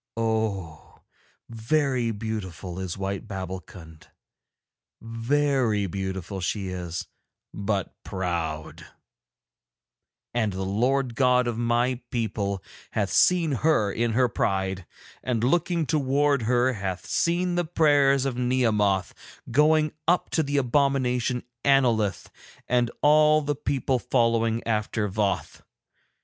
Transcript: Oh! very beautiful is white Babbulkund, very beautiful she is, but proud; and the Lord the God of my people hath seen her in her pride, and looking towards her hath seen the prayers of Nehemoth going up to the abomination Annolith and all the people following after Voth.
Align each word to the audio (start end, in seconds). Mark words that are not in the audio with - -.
Oh! 0.17 1.03
very 1.47 2.09
beautiful 2.09 2.79
is 2.79 2.97
white 2.97 3.27
Babbulkund, 3.27 4.07
very 4.99 5.85
beautiful 5.85 6.41
she 6.41 6.69
is, 6.69 7.05
but 7.53 7.93
proud; 8.03 8.87
and 10.33 10.53
the 10.53 10.63
Lord 10.65 11.09
the 11.11 11.13
God 11.13 11.45
of 11.45 11.59
my 11.59 12.01
people 12.09 12.63
hath 12.93 13.11
seen 13.11 13.51
her 13.51 13.91
in 13.93 14.13
her 14.13 14.27
pride, 14.27 14.87
and 15.21 15.43
looking 15.43 15.85
towards 15.85 16.45
her 16.45 16.73
hath 16.73 17.05
seen 17.05 17.53
the 17.53 17.63
prayers 17.63 18.25
of 18.25 18.35
Nehemoth 18.35 19.13
going 19.51 19.91
up 20.07 20.31
to 20.31 20.41
the 20.41 20.57
abomination 20.57 21.43
Annolith 21.63 22.27
and 22.67 22.89
all 23.03 23.43
the 23.43 23.53
people 23.53 23.99
following 23.99 24.63
after 24.65 25.07
Voth. 25.07 25.61